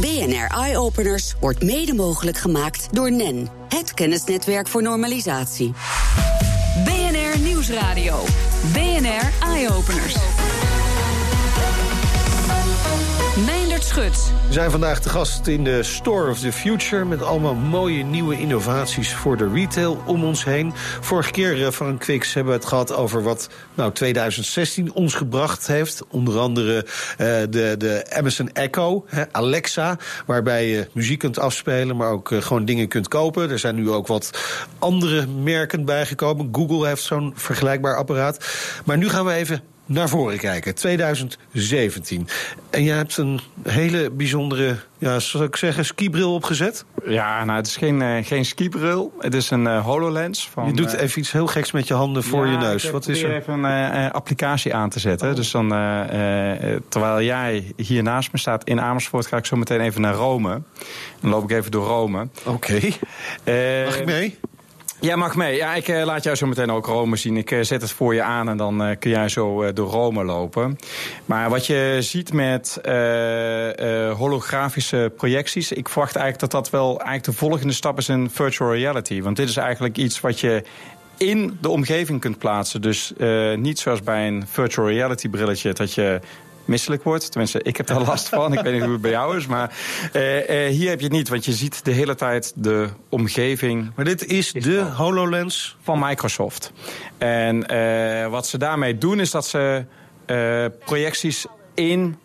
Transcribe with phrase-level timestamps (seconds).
[0.00, 5.72] BNR Eye Openers wordt mede mogelijk gemaakt door NEN, het kennisnetwerk voor normalisatie.
[6.84, 8.24] BNR Nieuwsradio.
[8.72, 9.68] BNR Eye
[13.98, 17.04] We zijn vandaag te gast in de Store of the Future...
[17.04, 20.72] met allemaal mooie nieuwe innovaties voor de retail om ons heen.
[21.00, 25.66] Vorige keer uh, van Quicks hebben we het gehad over wat nou, 2016 ons gebracht
[25.66, 26.02] heeft.
[26.10, 29.98] Onder andere uh, de, de Amazon Echo, hè, Alexa...
[30.26, 33.50] waarbij je muziek kunt afspelen, maar ook uh, gewoon dingen kunt kopen.
[33.50, 34.30] Er zijn nu ook wat
[34.78, 36.48] andere merken bijgekomen.
[36.52, 38.46] Google heeft zo'n vergelijkbaar apparaat.
[38.84, 40.74] Maar nu gaan we even naar voren kijken.
[40.74, 42.28] 2017.
[42.70, 46.84] En jij hebt een hele bijzondere, ja, zal ik zeggen, skibril opgezet?
[47.06, 49.12] Ja, nou, het is geen, uh, geen skibril.
[49.18, 50.48] Het is een uh, HoloLens.
[50.48, 52.84] Van, je doet uh, even iets heel geks met je handen voor ja, je neus.
[52.84, 53.34] Ik Wat is er?
[53.34, 55.28] even een applicatie aan te zetten.
[55.28, 55.36] Oh.
[55.36, 55.68] Dus dan,
[56.88, 60.62] terwijl jij hier naast me staat in Amersfoort, ga ik zo meteen even naar Rome.
[61.20, 62.28] Dan loop ik even door Rome.
[62.44, 62.50] Oké.
[62.50, 63.84] Okay.
[63.84, 64.38] Mag ik mee?
[65.00, 65.56] Jij mag mee.
[65.56, 67.36] Ja, ik uh, laat jou zo meteen ook Rome zien.
[67.36, 70.24] Ik uh, zet het voor je aan en dan uh, kun jij zo door Rome
[70.24, 70.78] lopen.
[71.24, 72.80] Maar wat je ziet met
[74.16, 75.72] holografische projecties...
[75.72, 79.22] ik verwacht eigenlijk dat dat wel eigenlijk de volgende stap is in virtual reality.
[79.22, 80.62] Want dit is eigenlijk iets wat je
[81.16, 82.82] in de omgeving kunt plaatsen.
[82.82, 83.12] Dus
[83.56, 85.72] niet zoals bij een virtual reality brilletje...
[85.72, 86.20] dat je
[86.68, 87.30] misselijk wordt.
[87.30, 88.52] Tenminste, ik heb daar last van.
[88.52, 89.46] ik weet niet hoe het bij jou is.
[89.46, 89.72] Maar
[90.12, 93.92] uh, uh, hier heb je het niet, want je ziet de hele tijd de omgeving.
[93.94, 95.76] Maar dit is, is de HoloLens?
[95.82, 96.72] Van Microsoft.
[97.18, 99.84] En uh, wat ze daarmee doen, is dat ze
[100.84, 102.16] projecties in,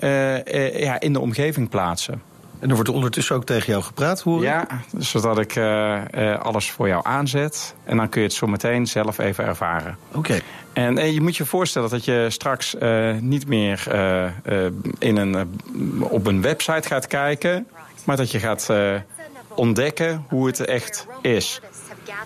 [0.00, 2.22] ja, in de omgeving plaatsen.
[2.58, 4.66] En er wordt ondertussen ook tegen jou gepraat, hoor Ja,
[4.98, 7.74] zodat ik uh, uh, alles voor jou aanzet.
[7.84, 9.96] En dan kun je het zo meteen zelf even ervaren.
[10.08, 10.18] Oké.
[10.18, 10.42] Okay.
[10.76, 13.88] En, en, je moet je voorstellen dat je straks uh, niet meer
[14.98, 15.60] in een,
[16.00, 17.66] op een website gaat kijken...
[18.04, 18.70] maar dat je gaat
[19.54, 21.60] ontdekken hoe het echt is.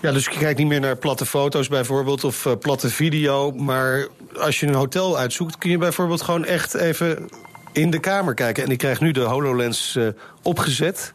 [0.01, 3.51] Ja, dus je kijkt niet meer naar platte foto's bijvoorbeeld of platte video...
[3.51, 4.07] maar
[4.37, 7.29] als je een hotel uitzoekt kun je bijvoorbeeld gewoon echt even
[7.71, 8.63] in de kamer kijken.
[8.63, 9.99] En ik krijg nu de HoloLens
[10.41, 11.13] opgezet.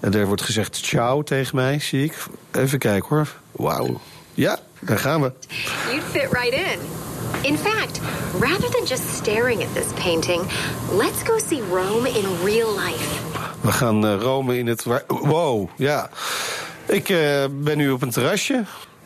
[0.00, 2.14] En er wordt gezegd ciao tegen mij, zie ik.
[2.50, 3.28] Even kijken hoor.
[3.52, 4.00] Wauw.
[4.40, 5.32] Ja, daar gaan we.
[5.90, 6.78] You'd fit right in.
[7.42, 8.00] In fact,
[8.38, 10.42] rather than just staring at this painting,
[10.92, 13.20] let's go see Rome in real life.
[13.60, 14.84] We gaan uh, Rome in het...
[15.06, 16.10] Wow, ja.
[16.86, 18.64] Ik uh, ben nu op een terrasje.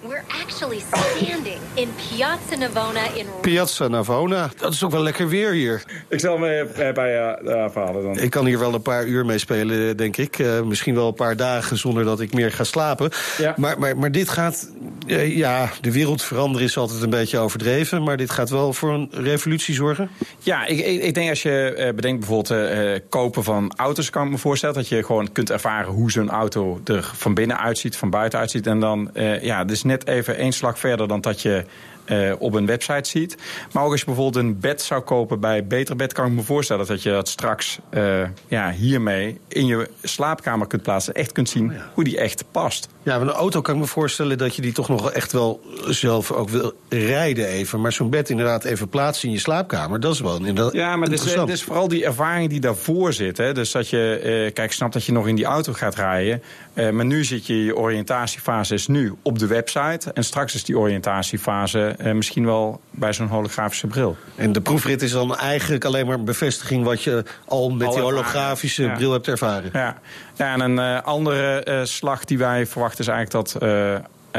[0.09, 4.51] We're actually standing in Piazza Navona in Piazza Navona.
[4.57, 5.83] Dat is ook wel lekker weer hier.
[6.09, 8.19] Ik zal me bij je uh, afhalen dan.
[8.19, 10.39] Ik kan hier wel een paar uur mee spelen, denk ik.
[10.39, 13.11] Uh, misschien wel een paar dagen zonder dat ik meer ga slapen.
[13.39, 13.55] Ja.
[13.57, 14.71] Maar, maar, maar dit gaat...
[15.07, 18.03] Uh, ja, de wereld veranderen is altijd een beetje overdreven.
[18.03, 20.11] Maar dit gaat wel voor een revolutie zorgen?
[20.39, 24.11] Ja, ik, ik denk als je bedenkt bijvoorbeeld kopen van auto's...
[24.11, 25.93] kan ik me voorstellen dat je gewoon kunt ervaren...
[25.93, 28.67] hoe zo'n auto er van binnen uitziet, van buiten uitziet.
[28.67, 29.11] En dan,
[29.41, 31.65] ja, het is net even één slag verder dan dat je
[32.07, 33.37] uh, op een website ziet.
[33.73, 36.13] Maar ook als je bijvoorbeeld een bed zou kopen bij Beter Bed...
[36.13, 40.83] kan ik me voorstellen dat je dat straks uh, ja, hiermee in je slaapkamer kunt
[40.83, 41.15] plaatsen.
[41.15, 41.91] Echt kunt zien oh ja.
[41.95, 42.89] hoe die echt past.
[43.03, 45.61] Ja, met een auto kan ik me voorstellen dat je die toch nog echt wel
[45.89, 47.81] zelf ook wil rijden even.
[47.81, 51.09] Maar zo'n bed inderdaad even plaatsen in je slaapkamer, dat is wel inderdaad Ja, maar
[51.09, 53.37] het is, het is vooral die ervaring die daarvoor zit.
[53.37, 53.55] Hè.
[53.55, 56.43] Dus dat je, uh, kijk, snap dat je nog in die auto gaat rijden.
[56.75, 60.13] Maar nu zit je, je oriëntatiefase is nu op de website.
[60.13, 64.17] En straks is die oriëntatiefase uh, misschien wel bij zo'n holografische bril.
[64.35, 66.85] En de proefrit is dan eigenlijk alleen maar een bevestiging...
[66.85, 68.95] wat je al met al die holografische ja.
[68.95, 69.71] bril hebt ervaren.
[69.73, 69.99] Ja,
[70.37, 73.63] ja en een uh, andere uh, slag die wij verwachten is eigenlijk dat...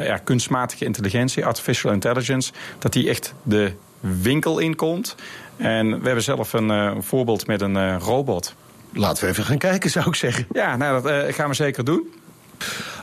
[0.03, 2.51] Ja, kunstmatige intelligentie, artificial intelligence...
[2.79, 5.15] dat die echt de winkel inkomt.
[5.57, 8.55] En we hebben zelf een voorbeeld met een robot.
[8.93, 10.47] Laten we even gaan kijken, zou ik zeggen.
[10.51, 12.13] Ja, nou, dat gaan we zeker doen.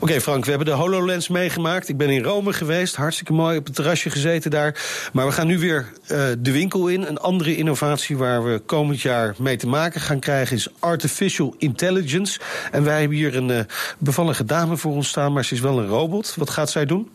[0.00, 1.88] Oké Frank, we hebben de HoloLens meegemaakt.
[1.88, 4.82] Ik ben in Rome geweest, hartstikke mooi op het terrasje gezeten daar.
[5.12, 7.08] Maar we gaan nu weer uh, de winkel in.
[7.08, 10.56] Een andere innovatie waar we komend jaar mee te maken gaan krijgen...
[10.56, 12.40] is Artificial Intelligence.
[12.70, 13.58] En wij hebben hier een uh,
[13.98, 16.34] bevallige dame voor ons staan, maar ze is wel een robot.
[16.36, 17.10] Wat gaat zij doen?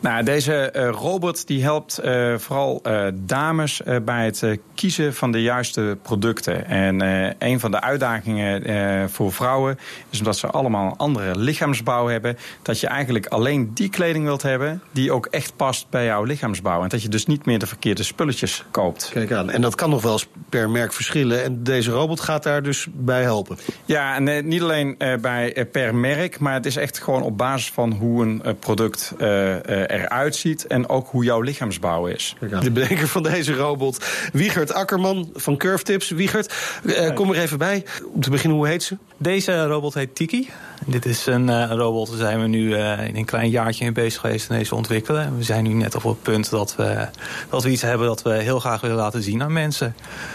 [0.00, 2.00] Nou, deze uh, robot die helpt
[2.36, 2.82] vooral
[3.14, 6.66] dames bij het kiezen van de juiste producten.
[6.66, 7.00] En
[7.38, 9.78] een van de uitdagingen voor vrouwen
[10.10, 14.24] is omdat ze allemaal een andere lichaams lichaamsbouw hebben, dat je eigenlijk alleen die kleding
[14.24, 16.82] wilt hebben die ook echt past bij jouw lichaamsbouw.
[16.82, 19.10] En dat je dus niet meer de verkeerde spulletjes koopt.
[19.12, 19.50] Kijk aan.
[19.50, 21.44] En dat kan nog wel eens per merk verschillen.
[21.44, 23.58] En deze robot gaat daar dus bij helpen.
[23.84, 27.22] Ja, en eh, niet alleen eh, bij, eh, per merk, maar het is echt gewoon
[27.22, 31.40] op basis van hoe een eh, product eh, eh, eruit ziet en ook hoe jouw
[31.40, 32.36] lichaamsbouw is.
[32.60, 36.10] De bedenker van deze robot, Wiegert Akkerman van Curve Tips.
[36.10, 36.54] Wiegert,
[36.84, 37.84] eh, kom er even bij.
[38.12, 38.96] Om te beginnen, hoe heet ze?
[39.16, 40.48] Deze robot heet Tiki.
[40.86, 44.50] Dit is een robot, zijn we nu eh, in een klein jaartje mee bezig geweest
[44.50, 45.36] in deze ontwikkelen.
[45.36, 47.08] We zijn nu net op het punt dat we,
[47.50, 49.94] dat we iets hebben dat we heel graag willen laten zien aan mensen.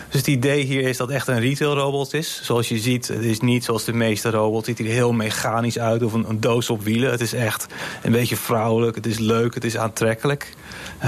[0.10, 2.42] Dus het idee hier is dat het echt een retail robot is.
[2.44, 4.68] Zoals je ziet, het is niet zoals de meeste robots.
[4.68, 7.12] Het ziet er heel mechanisch uit of een doos op wielen.
[7.12, 7.68] Het is echt
[8.04, 10.54] een beetje vrouwelijk, het is leuk, het is aantrekkelijk.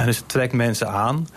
[0.03, 1.27] Dus het trekt mensen aan.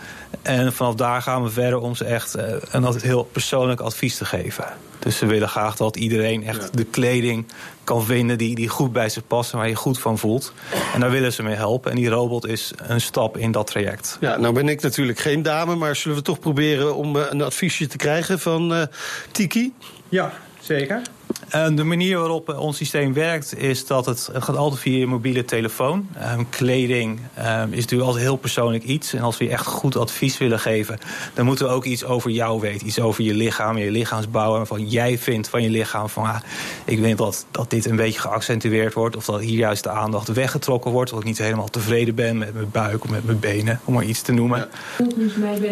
[0.41, 4.17] En vanaf daar gaan we verder om ze echt eh, een altijd heel persoonlijk advies
[4.17, 4.65] te geven.
[4.99, 7.45] Dus we willen graag dat iedereen echt de kleding
[7.83, 10.53] kan vinden die, die goed bij ze past en waar je goed van voelt.
[10.93, 11.91] En daar willen ze mee helpen.
[11.91, 14.17] En die robot is een stap in dat traject.
[14.19, 17.41] Ja, nou ben ik natuurlijk geen dame, maar zullen we toch proberen om eh, een
[17.41, 18.83] adviesje te krijgen van eh,
[19.31, 19.73] Tiki?
[20.09, 21.01] Ja, zeker.
[21.75, 25.45] De manier waarop ons systeem werkt is dat het, het gaat altijd via je mobiele
[25.45, 26.07] telefoon.
[26.19, 29.13] Ehm, kleding ehm, is natuurlijk altijd heel persoonlijk iets.
[29.13, 30.97] En als we je echt goed advies willen geven,
[31.33, 32.87] dan moeten we ook iets over jou weten.
[32.87, 34.59] Iets over je lichaam, je lichaamsbouw.
[34.59, 36.37] En van jij vindt van je lichaam van ah,
[36.85, 39.15] ik vind dat, dat dit een beetje geaccentueerd wordt.
[39.15, 41.09] Of dat hier juist de aandacht weggetrokken wordt.
[41.09, 44.05] Dat ik niet helemaal tevreden ben met mijn buik of met mijn benen, om maar
[44.05, 44.69] iets te noemen.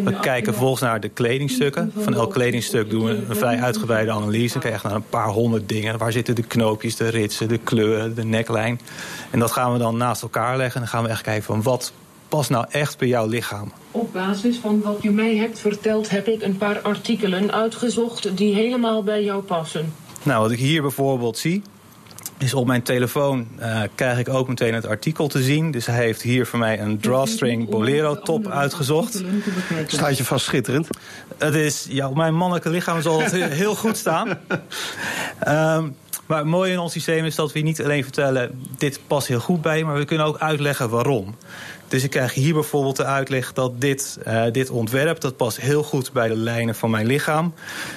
[0.04, 1.92] We kijken vervolgens naar de kledingstukken.
[1.98, 4.60] Van elk kledingstuk doen we een vrij uitgebreide analyse.
[4.60, 5.98] Krijg naar een paar honderd dingen.
[5.98, 8.80] Waar zitten de knoopjes, de ritsen, de kleuren, de neklijn.
[9.32, 10.76] En dat gaan we dan naast elkaar leggen.
[10.76, 11.94] En dan gaan we echt kijken van wat
[12.30, 13.72] past nou echt bij jouw lichaam.
[13.92, 18.56] Op basis van wat je mij hebt verteld, heb ik een paar artikelen uitgezocht die
[18.56, 19.94] helemaal bij jou passen.
[20.24, 21.62] Nou, wat ik hier bijvoorbeeld zie,
[22.38, 25.72] is op mijn telefoon uh, krijg ik ook meteen het artikel te zien.
[25.72, 29.24] Dus hij heeft hier voor mij een drawstring bolero top uitgezocht.
[29.88, 30.88] Staat je vast schitterend.
[31.38, 34.28] Het is, ja, op mijn mannelijke lichaam zal het heel goed staan.
[35.48, 35.96] Um,
[36.28, 38.68] maar het mooie in ons systeem is dat we niet alleen vertellen...
[38.78, 41.36] dit past heel goed bij je, maar we kunnen ook uitleggen waarom.
[41.88, 45.22] Dus ik krijg hier bijvoorbeeld de uitleg dat dit, uh, dit ontwerp...
[45.22, 47.54] dat past heel goed bij de lijnen van mijn lichaam.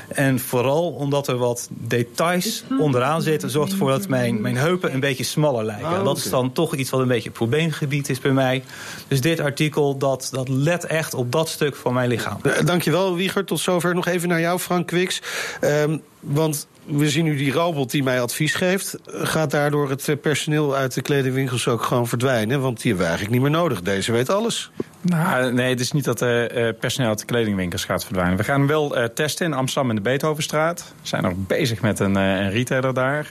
[0.09, 3.51] En vooral omdat er wat details onderaan zitten...
[3.51, 5.87] zorgt ervoor dat mijn, mijn heupen een beetje smaller lijken.
[5.87, 6.05] Oh, okay.
[6.05, 8.63] Dat is dan toch iets wat een beetje het probleemgebied is bij mij.
[9.09, 12.41] Dus dit artikel, dat, dat let echt op dat stuk van mijn lichaam.
[12.65, 13.45] Dankjewel, Wieger.
[13.45, 15.23] Tot zover nog even naar jou, Frank Kwiks.
[15.61, 18.97] Um, want we zien nu die robot die mij advies geeft.
[19.07, 22.61] Gaat daardoor het personeel uit de kledingwinkels ook gewoon verdwijnen?
[22.61, 23.83] Want die hebben we eigenlijk niet meer nodig.
[23.83, 24.71] Deze weet alles.
[25.01, 26.45] Nou, nee, het is niet dat uh,
[26.81, 28.37] personeel uit de kledingwinkels gaat verdwijnen.
[28.37, 30.95] We gaan hem wel uh, testen in Amsterdam in de Beethovenstraat.
[31.01, 33.29] We zijn nog bezig met een, uh, een retailer daar.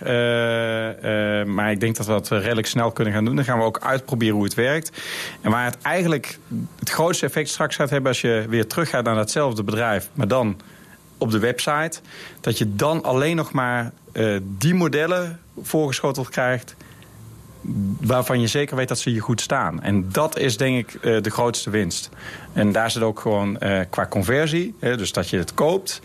[1.47, 3.36] maar ik denk dat we dat redelijk snel kunnen gaan doen.
[3.36, 5.01] Dan gaan we ook uitproberen hoe het werkt.
[5.41, 6.39] En waar het eigenlijk
[6.80, 8.12] het grootste effect straks gaat hebben...
[8.12, 10.57] als je weer teruggaat naar datzelfde bedrijf, maar dan
[11.19, 12.00] op de website...
[12.42, 16.75] dat je dan alleen nog maar uh, die modellen voorgeschoteld krijgt...
[18.01, 19.81] waarvan je zeker weet dat ze je goed staan.
[19.81, 22.10] En dat is denk ik uh, de grootste winst.
[22.54, 26.01] En daar zit ook gewoon uh, qua conversie, dus dat je het koopt...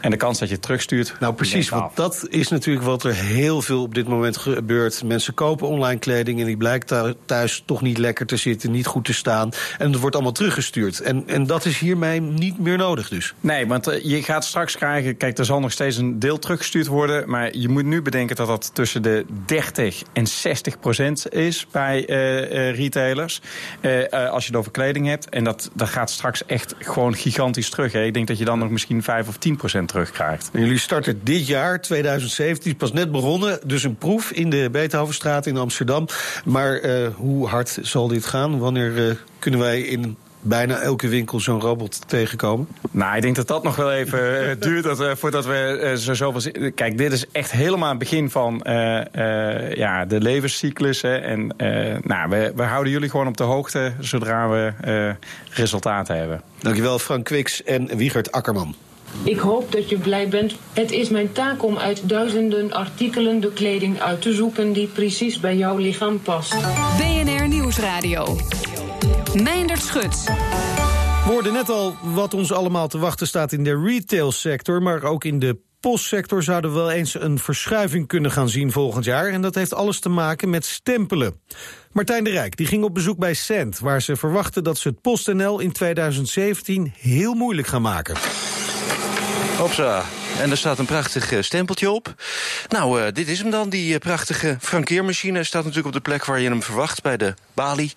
[0.00, 1.14] En de kans dat je het terugstuurt.
[1.20, 1.68] Nou, precies.
[1.68, 5.02] Want dat is natuurlijk wat er heel veel op dit moment gebeurt.
[5.04, 6.94] Mensen kopen online kleding en die blijkt
[7.26, 9.50] thuis toch niet lekker te zitten, niet goed te staan.
[9.78, 11.00] En het wordt allemaal teruggestuurd.
[11.00, 13.34] En, en dat is hiermee niet meer nodig, dus.
[13.40, 15.16] Nee, want uh, je gaat straks krijgen.
[15.16, 17.30] Kijk, er zal nog steeds een deel teruggestuurd worden.
[17.30, 22.08] Maar je moet nu bedenken dat dat tussen de 30 en 60 procent is bij
[22.08, 23.40] uh, uh, retailers.
[24.10, 25.28] als je het over kleding hebt.
[25.28, 27.92] En dat, dat gaat straks echt gewoon gigantisch terug.
[27.92, 28.04] Hè.
[28.04, 30.50] Ik denk dat je dan nog misschien 5 of 10 procent terugkrijgt.
[30.52, 33.60] En jullie starten dit jaar, 2017, pas net begonnen.
[33.64, 36.06] Dus een proef in de Beethovenstraat in Amsterdam.
[36.44, 38.58] Maar uh, hoe hard zal dit gaan?
[38.58, 42.68] Wanneer uh, kunnen wij in bijna elke winkel zo'n robot tegenkomen?
[42.90, 45.92] Nou, ik denk dat dat nog wel even uh, duurt dat, uh, voordat we uh,
[45.94, 46.72] zo zoveel...
[46.74, 48.60] Kijk, dit is echt helemaal het begin van
[49.74, 51.02] ja, de levenscyclus.
[51.02, 51.16] Hè.
[51.16, 51.54] En
[52.02, 54.72] nou, we, we houden jullie gewoon op de hoogte zodra we
[55.50, 56.42] resultaten hebben.
[56.58, 58.74] Dankjewel Frank Kwiks en Wiegert Akkerman.
[59.22, 60.54] Ik hoop dat je blij bent.
[60.72, 65.40] Het is mijn taak om uit duizenden artikelen de kleding uit te zoeken die precies
[65.40, 66.56] bij jouw lichaam past.
[66.96, 68.36] BNR Nieuwsradio.
[69.34, 70.24] Meindert Schut.
[71.24, 75.24] We hoorden net al wat ons allemaal te wachten staat in de retailsector, maar ook
[75.24, 79.28] in de postsector zouden we wel eens een verschuiving kunnen gaan zien volgend jaar.
[79.28, 81.40] En dat heeft alles te maken met stempelen.
[81.92, 85.00] Martijn de Rijk die ging op bezoek bij Cent, waar ze verwachten dat ze het
[85.00, 88.16] PostNL in 2017 heel moeilijk gaan maken.
[89.58, 90.04] Hopsa.
[90.38, 92.14] En er staat een prachtig eh, stempeltje op.
[92.68, 95.44] Nou, uh, dit is hem dan, die uh, prachtige frankeermachine.
[95.44, 97.92] Staat natuurlijk op de plek waar je hem verwacht, bij de balie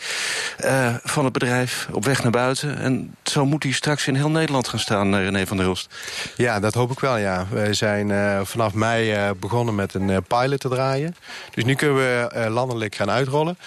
[1.03, 1.87] van het bedrijf.
[1.91, 2.77] Op weg naar buiten.
[2.77, 5.95] En zo moet hij straks in heel Nederland gaan staan, René van der Hulst.
[6.35, 7.47] Ja, dat hoop ik wel, ja.
[7.49, 8.11] We zijn
[8.45, 11.15] vanaf mei begonnen met een pilot te draaien.
[11.53, 13.57] Dus nu kunnen we landelijk gaan uitrollen.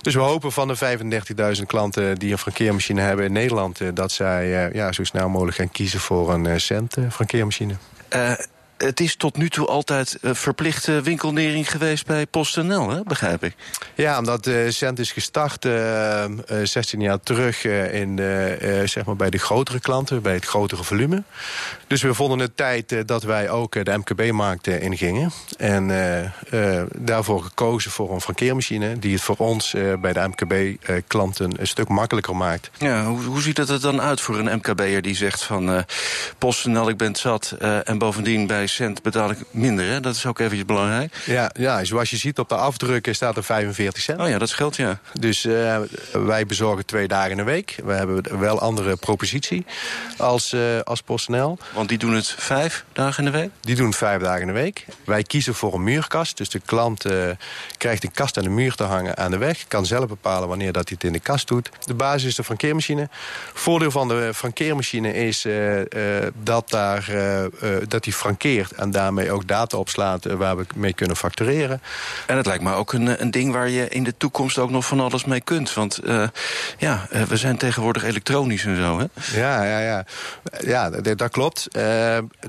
[0.00, 0.98] Dus we hopen van de
[1.56, 3.80] 35.000 klanten die een frankeermachine hebben in Nederland...
[3.94, 7.74] dat zij ja, zo snel mogelijk gaan kiezen voor een cent frankeermachine.
[8.12, 8.36] Uh,
[8.82, 13.54] het is tot nu toe altijd uh, verplichte winkelnering geweest bij PostNL, hè, begrijp ik.
[13.94, 16.24] Ja, omdat uh, Cent is gestart uh,
[16.62, 21.22] 16 jaar terug in de, zeg maar bij de grotere klanten, bij het grotere volume.
[21.86, 25.30] Dus we vonden het tijd dat wij ook de MKB-markt ingingen.
[25.56, 25.86] En
[26.98, 32.36] daarvoor gekozen voor een frankeermachine die het voor ons bij de MKB-klanten een stuk makkelijker
[32.36, 32.70] maakt.
[32.78, 35.84] Ja, hoe, hoe, ziet het er dan uit voor een MKB'er die zegt van
[36.38, 39.86] PostNL, ik ben zat en bovendien bij cent betaal ik minder.
[39.86, 40.00] Hè?
[40.00, 41.14] Dat is ook eventjes belangrijk.
[41.26, 44.20] Ja, ja, zoals je ziet op de afdrukken staat er 45 cent.
[44.20, 44.98] Oh ja, dat scheelt, ja.
[45.12, 45.78] Dus uh,
[46.12, 47.76] wij bezorgen twee dagen in de week.
[47.84, 49.66] We hebben wel andere propositie
[50.16, 51.58] als, uh, als PostNL.
[51.74, 53.50] Want die doen het vijf dagen in de week?
[53.60, 54.84] Die doen het vijf dagen in de week.
[55.04, 56.36] Wij kiezen voor een muurkast.
[56.36, 57.30] Dus de klant uh,
[57.76, 59.64] krijgt een kast aan de muur te hangen aan de weg.
[59.68, 61.70] Kan zelf bepalen wanneer dat hij het in de kast doet.
[61.84, 63.08] De basis is de frankeermachine.
[63.54, 65.46] Voordeel van de frankeermachine is
[66.42, 67.04] dat, daar,
[67.88, 71.82] dat die frankeert en daarmee ook data opslaat eh, waar we mee kunnen factureren.
[72.26, 74.86] En het lijkt me ook een, een ding waar je in de toekomst ook nog
[74.86, 75.74] van alles mee kunt.
[75.74, 76.28] Want uh,
[76.78, 79.04] ja, eh, we zijn tegenwoordig elektronisch en zo, hè?
[79.40, 80.04] Ja, ja, ja.
[80.60, 81.66] ja dat, klopt.
[81.76, 81.82] Uh,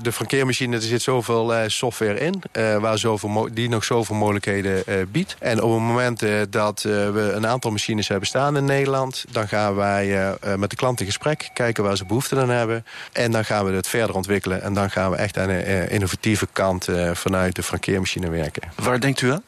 [0.02, 2.42] de frankeermachine, er zit zoveel software in...
[2.80, 5.36] waar zoveel die nog zoveel mogelijkheden biedt.
[5.38, 9.24] En op het moment dat we een aantal machines hebben staan in Nederland...
[9.30, 12.84] dan gaan wij met de klant in gesprek, kijken waar ze behoefte aan hebben.
[13.12, 14.62] En dan gaan we het verder ontwikkelen.
[14.62, 18.62] En dan gaan we echt aan in innovatieve kant uh, vanuit de frankeermachine werken.
[18.74, 19.42] Waar denkt u aan?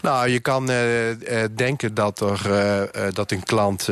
[0.00, 1.16] Nou, je kan uh, uh,
[1.54, 3.88] denken dat, er, uh, dat een klant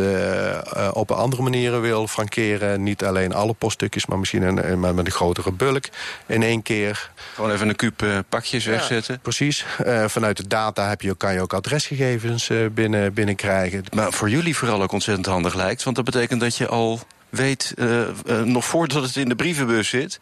[0.92, 2.82] op een andere manieren wil frankeren.
[2.82, 5.84] Niet alleen alle poststukjes, maar misschien een, maar met een grotere bulk
[6.26, 7.10] in één keer.
[7.34, 9.20] Gewoon even een kuub pakjes wegzetten.
[9.20, 9.64] precies.
[10.06, 13.84] vanuit de data heb je, kan je ook adresgegevens binnen, binnenkrijgen.
[13.94, 15.82] Maar voor jullie vooral ook ontzettend handig lijkt.
[15.82, 17.00] Want dat betekent dat je al
[17.34, 20.18] weet, uh, uh, nog voordat het in de brievenbus zit,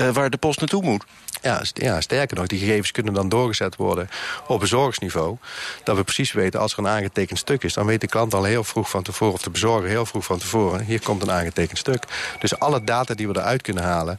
[0.00, 1.04] uh, waar de post naartoe moet.
[1.42, 4.08] Ja, ja, sterker nog, die gegevens kunnen dan doorgezet worden
[4.46, 5.36] op bezorgersniveau.
[5.84, 7.74] Dat we precies weten, als er een aangetekend stuk is...
[7.74, 10.38] dan weet de klant al heel vroeg van tevoren, of de bezorger heel vroeg van
[10.38, 10.84] tevoren...
[10.84, 12.04] hier komt een aangetekend stuk.
[12.40, 14.18] Dus alle data die we eruit kunnen halen...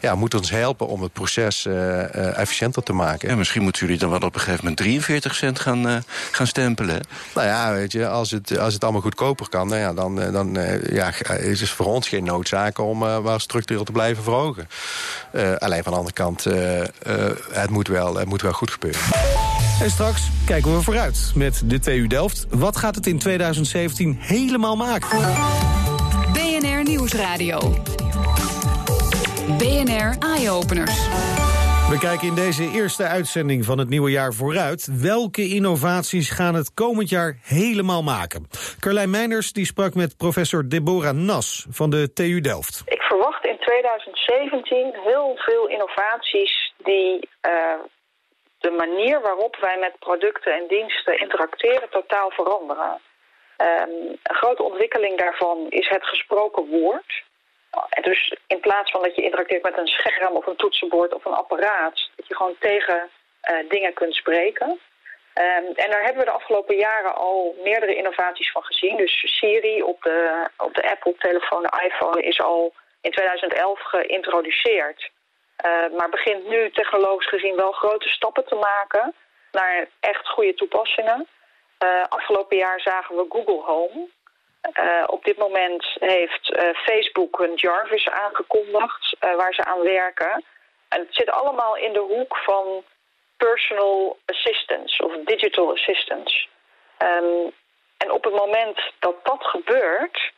[0.00, 3.28] Ja, moeten ons helpen om het proces uh, uh, efficiënter te maken.
[3.28, 5.96] Ja, misschien moeten jullie dan wel op een gegeven moment 43 cent gaan, uh,
[6.30, 7.00] gaan stempelen.
[7.34, 9.68] Nou ja, weet je, als het, als het allemaal goedkoper kan...
[9.68, 10.58] Nou ja, dan, dan
[10.90, 14.68] ja, is het voor ons geen noodzaak om maar structureel te blijven verhogen.
[15.58, 16.46] alleen van de andere kant
[17.52, 19.00] het, moet wel, het moet wel goed gebeuren.
[19.80, 22.46] En straks kijken we vooruit met de TU Delft.
[22.50, 25.18] Wat gaat het in 2017 helemaal maken?
[26.32, 27.58] BNR Nieuwsradio.
[29.58, 31.08] BNR Eye Openers.
[31.90, 34.88] We kijken in deze eerste uitzending van het nieuwe jaar vooruit.
[35.00, 38.46] Welke innovaties gaan het komend jaar helemaal maken?
[38.80, 42.82] Carlijn Meinders die sprak met professor Deborah Nas van de TU Delft.
[42.86, 47.80] Ik verwacht 2017 heel veel innovaties die uh,
[48.58, 53.00] de manier waarop wij met producten en diensten interacteren totaal veranderen.
[53.58, 57.24] Um, een grote ontwikkeling daarvan is het gesproken woord.
[57.88, 61.24] En dus in plaats van dat je interacteert met een scherm of een toetsenbord of
[61.24, 63.10] een apparaat, dat je gewoon tegen
[63.50, 64.68] uh, dingen kunt spreken.
[64.68, 68.96] Um, en daar hebben we de afgelopen jaren al meerdere innovaties van gezien.
[68.96, 75.10] Dus Siri op de, op de Apple-telefoon, de iPhone, is al in 2011 geïntroduceerd.
[75.66, 79.14] Uh, maar begint nu technologisch gezien wel grote stappen te maken
[79.52, 81.26] naar echt goede toepassingen.
[81.84, 84.08] Uh, afgelopen jaar zagen we Google Home.
[84.80, 90.44] Uh, op dit moment heeft Facebook een Jarvis aangekondigd waar ze aan werken.
[90.88, 92.84] En het zit allemaal in de hoek van
[93.36, 96.46] personal assistance of digital assistance.
[96.98, 97.52] Um,
[97.96, 100.32] en op het moment dat dat gebeurt,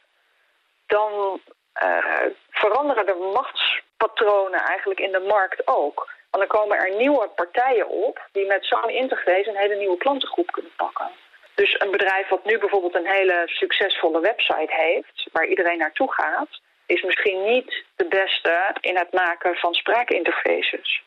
[0.86, 1.40] dan
[1.84, 6.08] uh, veranderen de machtspatronen eigenlijk in de markt ook.
[6.30, 10.50] Want dan komen er nieuwe partijen op die met zo'n interface een hele nieuwe klantengroep
[10.50, 11.10] kunnen pakken.
[11.54, 16.60] Dus een bedrijf wat nu bijvoorbeeld een hele succesvolle website heeft, waar iedereen naartoe gaat,
[16.86, 21.02] is misschien niet de beste in het maken van spraakinterfaces.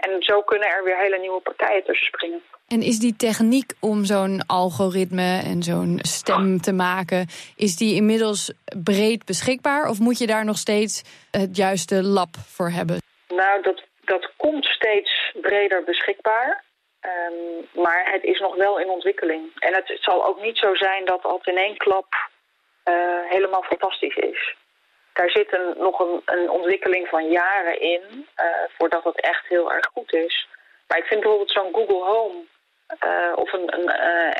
[0.00, 2.42] En zo kunnen er weer hele nieuwe partijen tussen springen.
[2.68, 7.26] En is die techniek om zo'n algoritme en zo'n stem te maken,
[7.56, 8.52] is die inmiddels
[8.84, 9.88] breed beschikbaar?
[9.88, 12.98] Of moet je daar nog steeds het juiste lab voor hebben?
[13.28, 16.64] Nou, dat, dat komt steeds breder beschikbaar.
[17.00, 19.42] Ehm, maar het is nog wel in ontwikkeling.
[19.58, 22.14] En het zal ook niet zo zijn dat het in één klap
[22.84, 22.94] uh,
[23.28, 24.54] helemaal fantastisch is.
[25.20, 28.02] Daar zit een, nog een, een, ontwikkeling van jaren in
[28.36, 28.46] uh,
[28.78, 30.48] voordat het echt heel erg goed is.
[30.86, 32.38] Maar ik vind bijvoorbeeld zo'n Google Home
[33.04, 33.90] uh, of een, een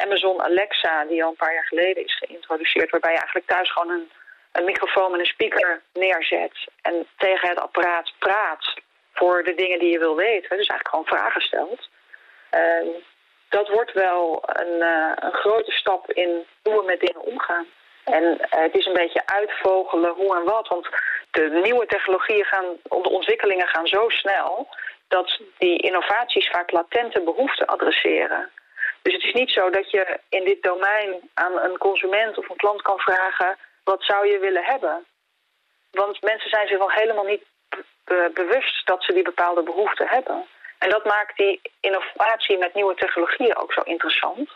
[0.02, 3.90] Amazon Alexa, die al een paar jaar geleden is geïntroduceerd, waarbij je eigenlijk thuis gewoon
[3.90, 4.10] een,
[4.52, 8.74] een microfoon en een speaker neerzet en tegen het apparaat praat
[9.12, 10.56] voor de dingen die je wil weten.
[10.56, 11.88] Dus eigenlijk gewoon vragen stelt.
[12.54, 12.94] Uh,
[13.48, 14.80] dat wordt wel een,
[15.24, 17.66] een, grote stap in hoe we met dingen omgaan.
[18.10, 20.68] En uh, het is een beetje uitvogelen hoe en wat.
[20.68, 20.88] Want
[21.30, 24.68] de nieuwe technologieën gaan, de ontwikkelingen gaan zo snel...
[25.08, 28.50] dat die innovaties vaak latente behoeften adresseren.
[29.02, 32.56] Dus het is niet zo dat je in dit domein aan een consument of een
[32.56, 33.56] klant kan vragen...
[33.84, 35.04] wat zou je willen hebben?
[35.90, 37.44] Want mensen zijn zich nog helemaal niet
[38.32, 40.46] bewust dat ze die bepaalde behoeften hebben.
[40.78, 44.50] En dat maakt die innovatie met nieuwe technologieën ook zo interessant.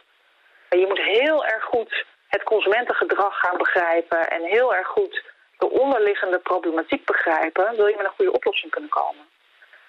[0.68, 2.04] Je moet heel erg goed
[2.35, 5.23] het consumentengedrag gaan begrijpen en heel erg goed
[5.59, 9.25] de onderliggende problematiek begrijpen, wil je met een goede oplossing kunnen komen.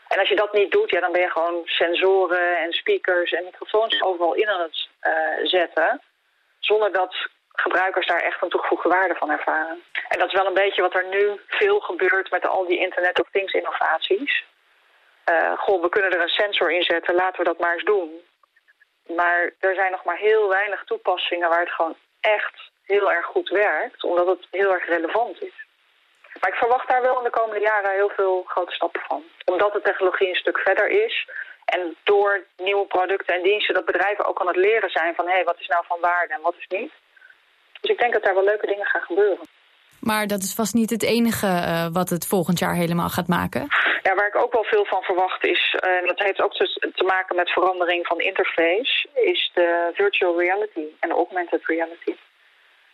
[0.08, 3.44] En als je dat niet doet, ja, dan ben je gewoon sensoren en speakers en
[3.44, 6.02] microfoons overal in aan het uh, zetten,
[6.60, 7.16] zonder dat
[7.52, 9.84] gebruikers daar echt een toegevoegde waarde van ervaren.
[10.08, 13.22] En dat is wel een beetje wat er nu veel gebeurt met al die Internet
[13.22, 14.44] of Things innovaties.
[15.30, 18.10] Uh, goh, we kunnen er een sensor in zetten, laten we dat maar eens doen.
[19.08, 23.50] Maar er zijn nog maar heel weinig toepassingen waar het gewoon echt heel erg goed
[23.50, 25.54] werkt, omdat het heel erg relevant is.
[26.40, 29.24] Maar ik verwacht daar wel in de komende jaren heel veel grote stappen van.
[29.46, 31.28] Omdat de technologie een stuk verder is
[31.66, 35.34] en door nieuwe producten en diensten dat bedrijven ook aan het leren zijn van hé,
[35.34, 36.92] hey, wat is nou van waarde en wat is niet.
[37.82, 39.48] Dus ik denk dat daar wel leuke dingen gaan gebeuren.
[40.00, 43.68] Maar dat is vast niet het enige uh, wat het volgend jaar helemaal gaat maken.
[44.04, 47.36] Ja, waar ik ook wel veel van verwacht is, en dat heeft ook te, maken
[47.36, 52.16] met verandering van interface, is de virtual reality en augmented reality.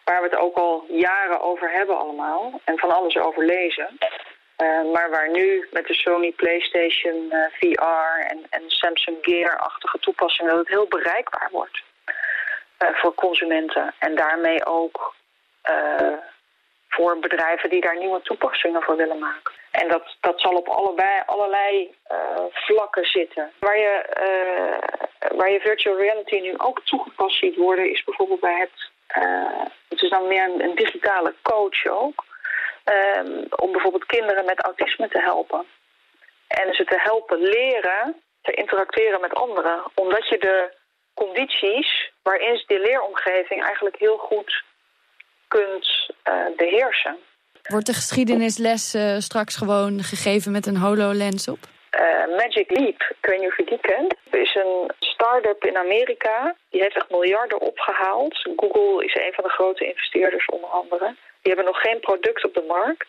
[0.03, 3.97] Waar we het ook al jaren over hebben allemaal en van alles over lezen.
[3.97, 10.59] Uh, maar waar nu met de Sony PlayStation VR en, en Samsung Gear-achtige toepassingen dat
[10.59, 11.83] het heel bereikbaar wordt
[12.77, 13.93] voor consumenten.
[13.99, 15.13] En daarmee ook
[16.95, 19.53] voor bedrijven die daar nieuwe toepassingen voor willen maken.
[19.71, 22.17] En dat, dat zal op allebei, allerlei uh,
[22.51, 23.51] vlakken zitten.
[23.59, 23.93] Waar je,
[24.27, 27.91] uh, waar je virtual reality nu ook toegepast ziet worden...
[27.91, 28.89] is bijvoorbeeld bij het...
[29.23, 32.29] Uh, het is dan meer een, digitale coach ook...
[33.17, 35.65] Um, om bijvoorbeeld kinderen met autisme te helpen.
[36.47, 39.83] En ze te helpen leren te interacteren met anderen.
[39.95, 40.73] Omdat je de
[41.13, 44.63] condities waarin de leeromgeving eigenlijk heel goed
[45.57, 45.87] kunt
[46.29, 47.15] uh, beheersen.
[47.63, 51.61] Wordt de geschiedenisles uh, straks gewoon gegeven met een HoloLens op?
[51.99, 56.55] Uh, Magic Leap, ik weet niet of je die kent, is een start-up in Amerika.
[56.69, 58.33] Die heeft echt miljarden opgehaald.
[58.55, 61.15] Google is een van de grote investeerders onder andere.
[61.41, 63.07] Die hebben nog geen product op de markt,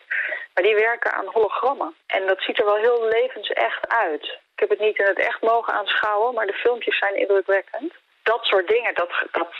[0.53, 1.95] maar die werken aan hologrammen.
[2.07, 4.23] En dat ziet er wel heel levensecht uit.
[4.53, 7.93] Ik heb het niet in het echt mogen aanschouwen, maar de filmpjes zijn indrukwekkend.
[8.23, 9.51] Dat soort dingen, dat, dat,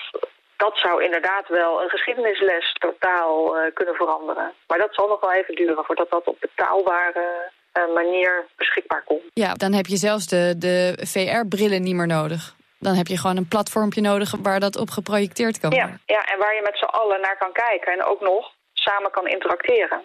[0.57, 4.53] dat zou inderdaad wel een geschiedenisles totaal uh, kunnen veranderen.
[4.67, 9.21] Maar dat zal nog wel even duren voordat dat op betaalbare uh, manier beschikbaar komt.
[9.33, 12.55] Ja, dan heb je zelfs de, de VR-brillen niet meer nodig.
[12.79, 16.01] Dan heb je gewoon een platformpje nodig waar dat op geprojecteerd kan worden.
[16.05, 19.11] Ja, ja en waar je met z'n allen naar kan kijken en ook nog samen
[19.11, 20.01] kan interacteren.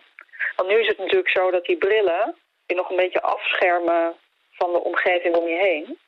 [0.56, 2.34] Want nu is het natuurlijk zo dat die brillen
[2.66, 4.14] je nog een beetje afschermen
[4.52, 5.98] van de omgeving om je heen.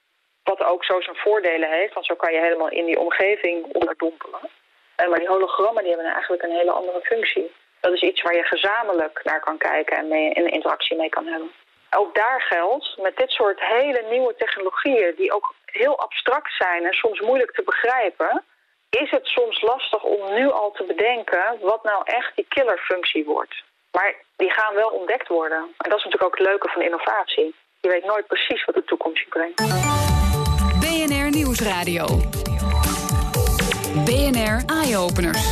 [0.52, 4.40] Wat ook zo zijn voordelen heeft, want zo kan je helemaal in die omgeving onderdompelen.
[5.00, 7.52] Uh, maar die hologrammen die hebben eigenlijk een hele andere functie.
[7.80, 11.26] Dat is iets waar je gezamenlijk naar kan kijken en mee, in interactie mee kan
[11.26, 11.50] hebben.
[11.90, 15.14] Ook daar geldt, met dit soort hele nieuwe technologieën...
[15.16, 18.44] die ook heel abstract zijn en soms moeilijk te begrijpen...
[18.90, 23.54] is het soms lastig om nu al te bedenken wat nou echt die killerfunctie wordt.
[23.92, 25.58] Maar die gaan wel ontdekt worden.
[25.58, 27.54] En dat is natuurlijk ook het leuke van innovatie.
[27.80, 30.19] Je weet nooit precies wat de toekomst je brengt.
[30.90, 32.22] BNR Nieuwsradio.
[34.04, 35.46] BNR Eye-Openers.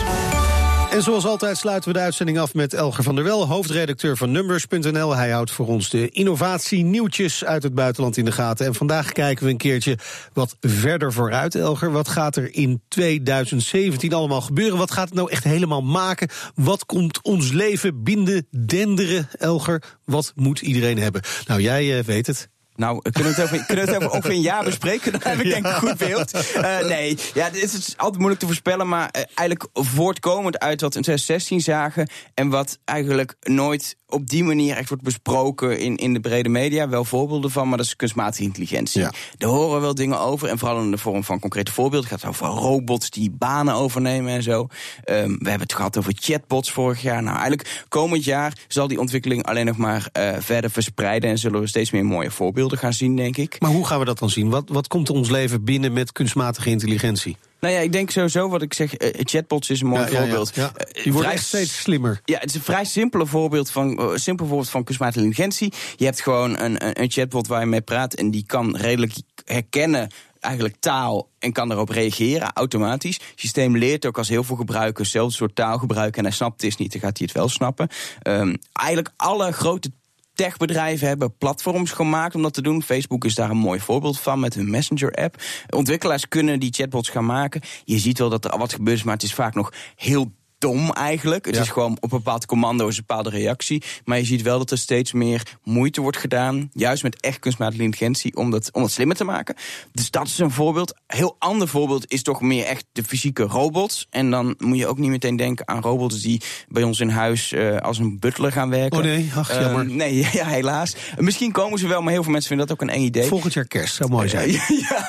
[0.90, 4.30] En zoals altijd sluiten we de uitzending af met Elger van der Wel, hoofdredacteur van
[4.30, 5.16] Numbers.nl.
[5.16, 8.66] Hij houdt voor ons de innovatie-nieuwtjes uit het buitenland in de gaten.
[8.66, 9.98] En vandaag kijken we een keertje
[10.32, 11.92] wat verder vooruit, Elger.
[11.92, 14.78] Wat gaat er in 2017 allemaal gebeuren?
[14.78, 16.28] Wat gaat het nou echt helemaal maken?
[16.54, 19.82] Wat komt ons leven binden, denderen, Elger?
[20.04, 21.22] Wat moet iedereen hebben?
[21.46, 22.48] Nou, jij uh, weet het.
[22.78, 25.12] Nou, kunnen we het over, kunnen we het over ongeveer een jaar bespreken?
[25.12, 26.34] Dan heb ik denk ik een goed beeld.
[26.56, 30.92] Uh, nee, ja, het is altijd moeilijk te voorspellen, maar uh, eigenlijk voortkomend uit wat
[30.92, 35.96] we in 2016 zagen en wat eigenlijk nooit op die manier echt wordt besproken in,
[35.96, 36.88] in de brede media.
[36.88, 39.00] Wel voorbeelden van, maar dat is kunstmatige intelligentie.
[39.00, 39.12] Ja.
[39.38, 40.48] Daar horen wel dingen over.
[40.48, 42.10] En vooral in de vorm van concrete voorbeelden.
[42.10, 44.68] Het gaat over robots die banen overnemen en zo.
[45.04, 47.22] Ehm, we hebben het gehad over chatbots vorig jaar.
[47.22, 51.30] Nou, eigenlijk komend jaar zal die ontwikkeling alleen nog maar eh, verder verspreiden.
[51.30, 53.60] En zullen we steeds meer mooie voorbeelden gaan zien, denk ik.
[53.60, 54.48] Maar hoe gaan we dat dan zien?
[54.48, 57.36] Wat, wat komt ons leven binnen met kunstmatige intelligentie?
[57.60, 60.12] Nou ja, ik denk sowieso wat ik zeg, eh, chatbots is een mooi Ja, ja,
[60.12, 60.54] ja, voorbeeld.
[60.54, 60.72] ja.
[60.76, 62.20] Eh, Die vrij echt steeds slimmer.
[62.24, 65.72] Ja, het is een vrij simpele voorbeeld van, eh, simpel voorbeeld van kunstmatige intelligentie.
[65.96, 69.12] Je hebt gewoon een, een, een chatbot waar je mee praat en die kan redelijk
[69.44, 73.14] herkennen eigenlijk taal en kan daarop reageren automatisch.
[73.16, 76.62] Het systeem leert ook als heel veel gebruikers hetzelfde soort taal gebruiken en hij snapt
[76.62, 77.88] het niet, dan gaat hij het wel snappen.
[78.22, 79.90] Ehm, eigenlijk alle grote
[80.38, 82.82] techbedrijven hebben platforms gemaakt om dat te doen.
[82.82, 85.42] Facebook is daar een mooi voorbeeld van met hun Messenger-app.
[85.70, 87.60] Ontwikkelaars kunnen die chatbots gaan maken.
[87.84, 91.44] Je ziet wel dat er wat gebeurt, maar het is vaak nog heel dom eigenlijk.
[91.46, 91.60] Het Ja.
[91.60, 93.82] is gewoon op een bepaald commando is een bepaalde reactie.
[94.04, 97.82] Maar je ziet wel dat er steeds meer moeite wordt gedaan, juist met echt kunstmatige
[97.82, 99.54] intelligentie, om dat, om dat slimmer te maken.
[99.92, 100.94] Dus dat is een voorbeeld.
[101.06, 104.06] Een heel ander voorbeeld is toch meer echt de fysieke robots.
[104.10, 107.52] En dan moet je ook niet meteen denken aan robots die bij ons in huis
[107.52, 108.98] eh, als een butler gaan werken.
[108.98, 109.86] Oh nee, ach, Eh, jammer.
[109.86, 110.94] nee, ja, helaas.
[111.16, 113.26] Misschien komen ze wel, maar heel veel mensen vinden dat ook een eng idee.
[113.28, 114.50] Volgend jaar kerst, zou mooi zijn.
[114.88, 115.08] Ja,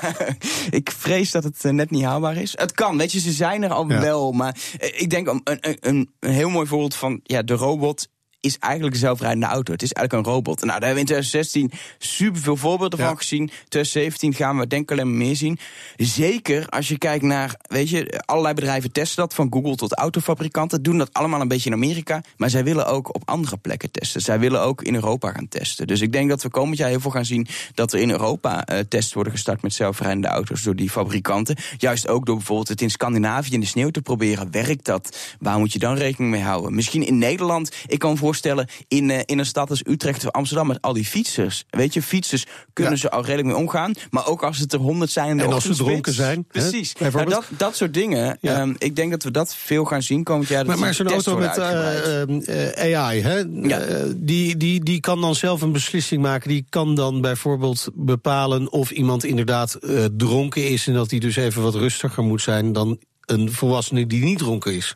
[0.69, 2.53] ik vrees dat het eh, net niet haalbaar is.
[2.57, 3.99] Het kan, weet je, ze zijn er al Ja.
[4.01, 4.31] wel.
[4.31, 8.57] Maar eh, ik denk een, een, een, heel mooi voorbeeld van ja, de robot is
[8.59, 9.71] eigenlijk een zelfrijdende auto.
[9.71, 10.59] Het is eigenlijk een robot.
[10.59, 13.05] Nou, daar hebben we in 2016 superveel voorbeelden Ja.
[13.07, 13.45] van gezien.
[13.45, 15.59] 2017 gaan we denk ik alleen maar meer zien.
[15.97, 19.33] Zeker als je kijkt naar, weet je, allerlei bedrijven testen dat.
[19.33, 20.83] Van Google tot autofabrikanten.
[20.83, 22.23] Doen dat allemaal een beetje in Amerika.
[22.37, 24.21] Maar zij willen ook op andere plekken testen.
[24.21, 25.87] Zij willen ook in Europa gaan testen.
[25.87, 27.47] Dus ik denk dat we komend jaar heel veel gaan zien...
[27.73, 30.61] dat er in Europa eh, tests worden gestart met zelfrijdende auto's...
[30.61, 31.57] door die fabrikanten.
[31.77, 34.51] Juist ook door bijvoorbeeld het in Scandinavië in de sneeuw te proberen.
[34.51, 35.17] Werkt dat?
[35.39, 36.75] Waar moet je dan rekening mee houden?
[36.75, 38.67] Misschien in Nederland, ik kan me voorstellen...
[38.87, 41.65] in, eh, in een stad als Utrecht of Amsterdam met al die fietsers.
[41.69, 42.99] Weet je, fietsers kunnen Ja.
[42.99, 43.91] ze al redelijk mee omgaan.
[44.09, 46.93] Maar ook als het er honderd zijn de En als ze dronken zijn, hè, Precies.
[46.93, 47.45] Nou, bijvoorbeeld.
[47.49, 48.37] dat, dat soort dingen.
[48.41, 48.59] Ja.
[48.59, 50.65] ehm, ik denk dat we dat veel gaan zien komend jaar.
[50.65, 54.05] Maar, maar die zo'n auto met eh, eh, AI, hè, Ja.
[54.15, 56.49] die, die, die kan dan zelf een beslissing maken.
[56.49, 59.77] Die kan dan bijvoorbeeld bepalen of iemand inderdaad
[60.17, 60.87] dronken is...
[60.87, 64.73] en dat hij dus even wat rustiger moet zijn dan een volwassene die niet dronken
[64.75, 64.95] is.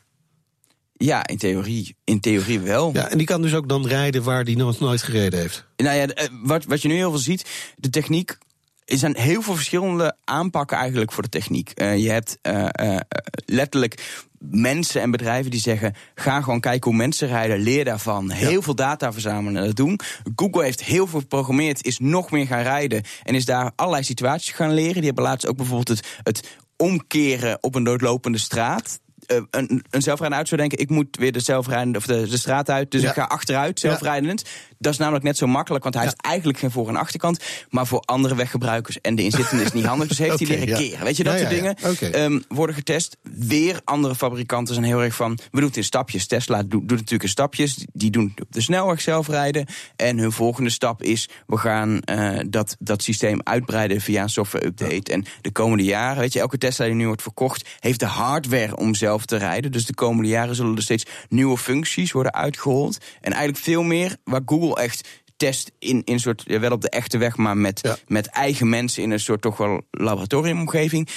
[1.04, 2.90] Ja, in theorie, in theorie wel.
[2.94, 5.66] Ja, en die kan dus ook dan rijden waar die nog nooit gereden heeft.
[5.78, 8.38] Nou ja, eh, wat, wat je nu heel veel ziet, de techniek.
[8.86, 11.70] Er zijn heel veel verschillende aanpakken eigenlijk voor de techniek.
[11.70, 12.98] Eh, je hebt eh,
[13.46, 18.32] letterlijk mensen en bedrijven die zeggen: ga gewoon kijken hoe mensen rijden, leer daarvan.
[18.32, 20.00] Heel veel data verzamelen en dat doen.
[20.36, 24.52] Google heeft heel veel geprogrammeerd, is nog meer gaan rijden en is daar allerlei situaties
[24.52, 24.94] gaan leren.
[24.94, 29.00] Die hebben laatst ook bijvoorbeeld het, het omkeren op een doodlopende straat.
[29.26, 32.38] Eh, een, een zelfrijdende auto zou denken: ik moet weer de zelfrijdende of de, de
[32.38, 33.08] straat uit, dus Ja.
[33.10, 34.44] ik ga achteruit zelfrijdend.
[34.78, 37.40] Dat is namelijk net zo makkelijk, want hij heeft eigenlijk geen voor- en achterkant.
[37.70, 40.08] Maar voor andere weggebruikers en de inzittenden is het niet handig.
[40.08, 40.78] Dus heeft hij leren ja.
[40.78, 41.04] keren.
[41.04, 41.76] Weet je, dat Ja, soort dingen
[42.14, 43.18] ehm, worden getest.
[43.22, 45.40] Weer andere fabrikanten zijn heel erg van.
[45.52, 46.28] We doen het in stapjes.
[46.28, 47.86] Tesla doet, doet natuurlijk in stapjes.
[47.94, 49.66] Die doen op de snelweg zelf rijden.
[49.96, 54.66] En hun volgende stap is: we gaan eh, dat, dat systeem uitbreiden via een software
[54.66, 55.12] update.
[55.12, 58.76] En de komende jaren, weet je, elke Tesla die nu wordt verkocht, heeft de hardware
[58.78, 59.72] om zelf te rijden.
[59.72, 62.98] Dus de komende jaren zullen er steeds nieuwe functies worden uitgerold.
[63.22, 66.90] En eigenlijk veel meer waar Google echt test in, in een soort, wel op de
[66.90, 67.98] echte weg, maar met, Ja.
[68.08, 71.08] met eigen mensen in een soort toch wel laboratoriumomgeving.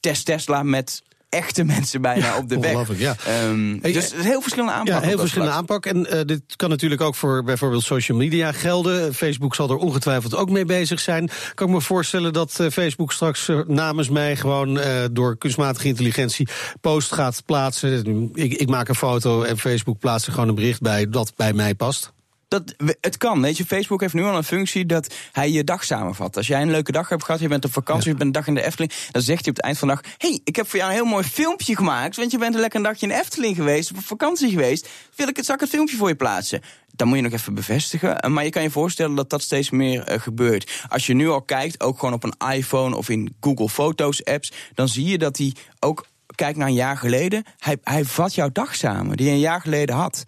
[0.00, 2.98] Test Tesla met echte mensen bijna op de weg.
[2.98, 3.16] ja.
[3.26, 5.02] Ehm, Hey, dus heel verschillende aanpakken.
[5.02, 5.86] Ja, heel verschillende aanpak.
[5.86, 9.14] En eh, dit kan natuurlijk ook voor bijvoorbeeld social media gelden.
[9.14, 11.30] Facebook zal er ongetwijfeld ook mee bezig zijn.
[11.54, 14.80] Kan ik me voorstellen dat eh, Facebook straks eh, namens mij gewoon
[15.12, 16.48] door kunstmatige intelligentie
[16.80, 18.30] post gaat plaatsen.
[18.34, 21.52] Ik, ik maak een foto en Facebook plaatst er gewoon een bericht bij dat bij
[21.52, 22.12] mij past.
[22.50, 23.66] Dat, het kan, weet je.
[23.66, 26.36] Facebook heeft nu al een functie dat hij je dag samenvat.
[26.36, 28.46] Als jij een leuke dag hebt gehad, je bent op vakantie, je bent een dag
[28.46, 28.92] in de Efteling...
[29.10, 30.02] dan zegt hij op het eind van de dag...
[30.18, 32.16] hey, ik heb voor jou een heel mooi filmpje gemaakt...
[32.16, 33.90] want je bent een lekker dagje in de Efteling geweest...
[33.90, 34.88] op vakantie geweest.
[35.14, 36.60] Wil ik het, zal ik het filmpje voor je plaatsen?
[36.86, 38.20] Dan moet je nog even bevestigen.
[38.20, 40.84] Eh, Maar je kan je voorstellen dat dat steeds meer eh, gebeurt.
[40.88, 44.52] Als je nu al kijkt, ook gewoon op een iPhone of in Google Foto's apps...
[44.74, 47.44] dan zie je dat hij ook, kijk naar een jaar geleden...
[47.58, 50.24] hij, hij vat jouw dag samen, die je een jaar geleden had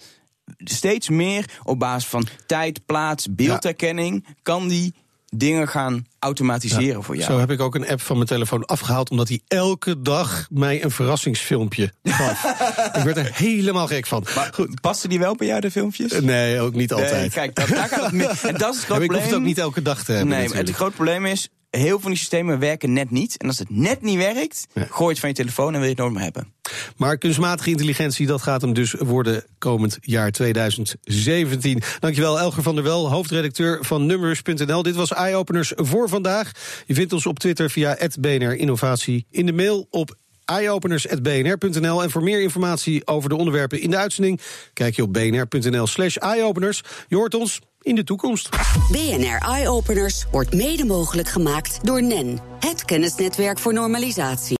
[0.59, 4.27] steeds meer op basis van tijd, plaats, beeldherkenning...
[4.43, 4.95] kan die
[5.29, 7.32] dingen gaan automatiseren voor jou.
[7.32, 9.11] Zo heb ik ook een app van mijn telefoon afgehaald...
[9.11, 12.44] omdat hij elke dag mij een verrassingsfilmpje gaf.
[12.98, 14.26] ik werd er helemaal gek van.
[14.54, 16.20] Goed, passen die wel bij jou, de filmpjes?
[16.20, 17.12] Nee, ook niet altijd.
[17.12, 18.42] Nee, kijk, dat, daar gaat het.
[18.52, 19.08] En dat is het maar grote ik probleem.
[19.11, 20.37] hoef het ook niet elke dag te hebben.
[20.37, 21.48] Nee, maar het grote probleem is...
[21.70, 23.37] heel veel van die systemen werken net niet.
[23.37, 25.98] En als het net niet werkt, gooi het van je telefoon en wil je het
[25.98, 26.52] nooit meer hebben.
[26.96, 31.82] Maar kunstmatige intelligentie, dat gaat hem dus worden komend jaar 2017.
[31.98, 34.82] Dankjewel, Elger van der Wel, hoofdredacteur van Numbers.nl.
[34.82, 36.53] Dit was Eye Openers voor vandaag.
[36.87, 39.27] Je vindt ons op Twitter via BNR Innovatie.
[39.31, 42.03] In de mail op eyeopeners.bnr.nl.
[42.03, 44.40] En voor meer informatie over de onderwerpen in de uitzending...
[44.72, 46.83] kijk je op bnr.nl slash eyeopeners.
[47.09, 48.48] Je hoort ons in de toekomst.
[48.90, 54.51] BNR Eye Openers wordt mede mogelijk gemaakt door NEN, het kennisnetwerk voor normalisatie.